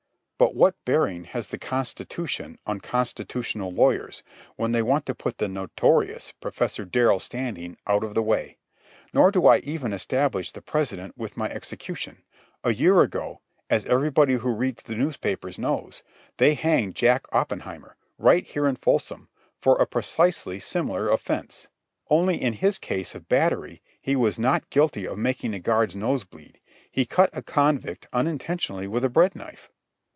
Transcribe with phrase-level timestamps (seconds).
[0.43, 4.23] But what bearing has the Constitution on constitutional lawyers
[4.55, 8.57] when they want to put the notorious Professor Darrell Standing out of the way?
[9.13, 12.23] Nor do I even establish the precedent with my execution.
[12.63, 16.01] A year ago, as everybody who reads the newspapers knows,
[16.37, 19.29] they hanged Jake Oppenheimer, right here in Folsom,
[19.59, 21.67] for a precisely similar offence...
[22.09, 26.23] only, in his case of battery, he was not guilty of making a guard's nose
[26.23, 26.59] bleed.
[26.89, 29.69] He cut a convict unintentionally with a bread knife.